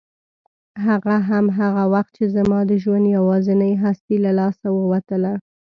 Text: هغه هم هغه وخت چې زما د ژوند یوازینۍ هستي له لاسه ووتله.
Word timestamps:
هغه 0.85 1.15
هم 1.29 1.45
هغه 1.59 1.83
وخت 1.93 2.11
چې 2.17 2.25
زما 2.35 2.59
د 2.69 2.71
ژوند 2.83 3.05
یوازینۍ 3.17 3.73
هستي 3.83 4.17
له 4.25 4.31
لاسه 4.39 4.67
ووتله. 4.73 5.33